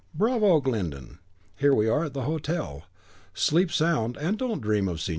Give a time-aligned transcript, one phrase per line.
[0.15, 1.19] "Bravo, Glyndon!
[1.57, 2.85] Here we are at the hotel.
[3.35, 5.09] Sleep sound, and don't dream of Signor Zanoni."